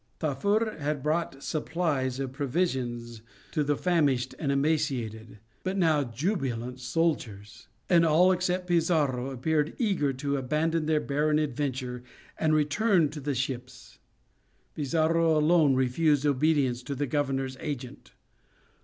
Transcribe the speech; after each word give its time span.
Tafur 0.19 0.79
had 0.79 1.03
brought 1.03 1.43
supplies 1.43 2.19
of 2.19 2.31
provisions 2.33 3.21
to 3.51 3.63
the 3.63 3.77
famished 3.77 4.33
and 4.39 4.51
emaciated, 4.51 5.37
but 5.61 5.77
now 5.77 6.03
jubilant 6.03 6.79
soldiers; 6.79 7.67
and 7.87 8.03
all 8.03 8.31
except 8.31 8.65
Pizarro 8.65 9.29
appeared 9.29 9.75
eager 9.77 10.11
to 10.11 10.37
abandon 10.37 10.87
their 10.87 11.01
barren 11.01 11.37
adventure 11.37 12.01
and 12.39 12.55
return 12.55 13.11
in 13.15 13.21
the 13.21 13.35
ships. 13.35 13.99
Pizarro 14.73 15.37
alone 15.37 15.75
refused 15.75 16.25
obedience 16.25 16.81
to 16.81 16.95
the 16.95 17.05
governor's 17.05 17.55
agent. 17.59 18.13